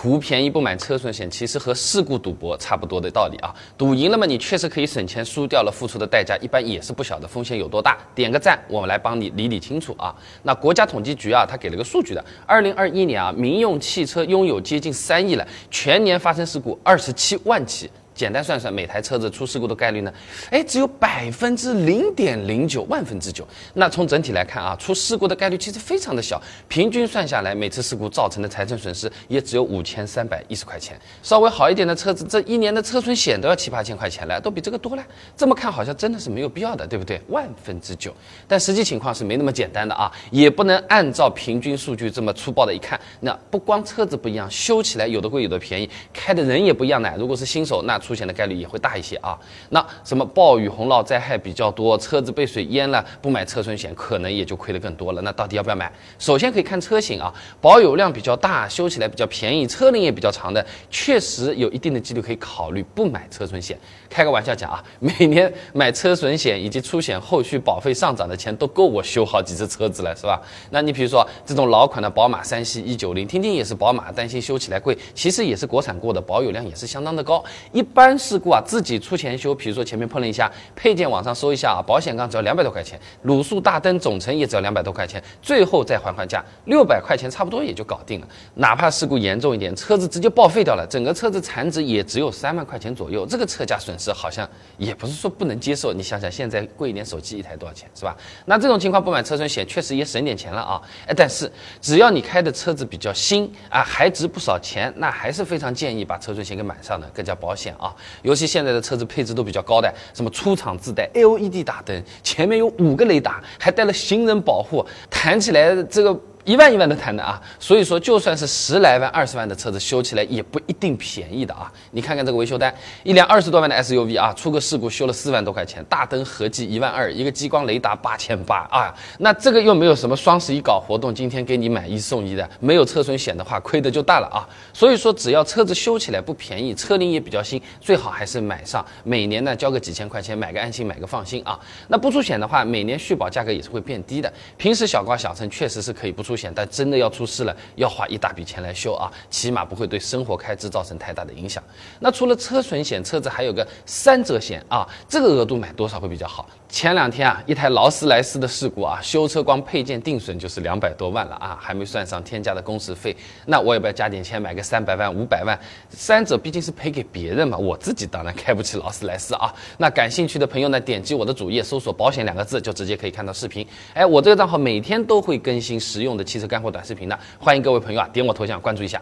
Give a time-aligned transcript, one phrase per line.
[0.00, 3.52] 图便宜不买车损险，其实和事故赌博差不多的道理啊。
[3.76, 7.98] 赌赢了嘛，你确实可以省钱；输掉了，付出的代价一般也是不小的，风险有多大？
[8.14, 10.14] 点个赞，我们来帮你理理清楚啊。
[10.44, 17.90] 那国家统计局啊，他给了个数据的，二零二一年啊，民用汽车拥有接近三亿了，全年发生事故二十七万起。
[18.18, 20.12] 简单算算，每台车子出事故的概率呢？
[20.50, 23.46] 哎，只有百分之零点零九万分之九。
[23.74, 31.00] 那从整体来看啊，出事故的概率其实非常的小，平均算下来，每次事故造成的财产损失也只有五千三百一十块钱。
[31.22, 35.06] 稍微好一点的车子，这一年的车损险都要七八千块钱了，都比这个多了。
[35.36, 37.20] 这么看好像真的是没有必要的，对不对？
[37.28, 38.12] 万分之九。
[38.48, 43.00] 但实际情况是没那么简单的啊，也不能按照平均数据这么粗暴的一看。
[43.20, 47.08] 那不光车子不一样，修起来有的贵有的便宜，开的人也不一样呢。
[47.16, 49.38] 如果是新手，那出险的概率也会大一些啊。
[49.68, 55.20] 那什么暴雨洪涝灾害比较多，车子被水淹了，不买车损险可能也就亏得更多了。
[55.20, 55.92] 那到底要不要买？
[56.18, 57.30] 首先可以看车型啊，
[57.60, 63.78] 保有量比较大，修起来比较便宜，车龄也比较长的，确实有一定的几率可以考虑不买车损险。
[64.08, 70.40] 开个玩笑讲啊， 每年买车损险以及出险后续保费上涨的钱都够我修好几次车子了，是吧？
[70.70, 77.44] 那你比如说这种老款的宝马三系一九零，听听也是宝马，担心修起来贵，其实也是国产过的，保有量也是相当的高。
[77.72, 88.28] 一一般事故啊，自己出钱修，比如说前面碰了一下，配件网上搜一下啊，保险杠只要两百多块钱，卤素大灯总成也只要两百多块钱，最后再还还价，六百块钱差不多也就搞定了。
[88.54, 95.92] 哪怕事故严重一点，车子直接报废掉了，整个车子残值也只有三万块钱左右，这个车价损失好像也不是说不能接受。
[95.92, 98.16] 你想想，现在贵一点手机一台多少钱，是吧？
[98.44, 100.80] 那这种情况不买车损险，确实也省点钱了啊。
[101.08, 107.87] 哎，但是只要你开的车子比较新啊，还值不少钱，那还是非常建议把车损险给买上的，更加保险啊。
[108.22, 116.18] 尤其现在的车子配置都比较高的，什么出厂自带 LED 大灯，前面有五个雷达，还带了行人保护，弹起来这个。
[116.48, 121.70] 一万一万的谈的啊，所以说就算是十来万、二十万的车子修起来也不一定便宜的啊。
[121.90, 128.94] 你看看这个维修单，一辆二十多万的 SUV 啊，出个事故修了四万多块钱，大灯合计一万二，一个激光雷达八千八啊。
[129.18, 134.48] 那这个又没有什么双十一搞活动，今天给你买一送一的，没有车损险的话，亏的就大了啊。
[134.72, 138.82] 所以说只要车子修起来不便宜，车龄也比较新，最好还是买上。
[139.04, 141.60] 每年呢交个几千块钱，买个安心，买个放心啊。
[141.88, 144.32] 那不出险的话，每年续保价格也是会变低的。
[144.56, 146.37] 平时小刮小蹭确实是可以不出。
[146.38, 151.62] 险，但真的要出事了，要花一大笔钱来修啊，起码不会对生活开支造成太大的影响。
[151.98, 156.48] 那除了车损险，车子还有个三者险啊，这个额度买多少会比较好？
[156.68, 163.16] 前两天啊，一台劳斯莱斯的事故啊，修车光配件定损就是两百多万了啊，还没算上添加的工时费。
[163.46, 165.58] 那我要不要加点钱买个三百万、五百万？
[165.88, 169.50] 三者毕竟是赔给别人嘛，我自己当然开不起劳斯莱斯啊。
[169.78, 173.66] 那感兴趣的朋友呢，点击我的主页搜索“保险”两个字，就直接可以看到视频。
[173.94, 176.24] 哎，我这个账号每天都会更新实用的。
[176.28, 179.00] 汽车干货短视频的，欢迎各位朋友啊，点我头像关注一下。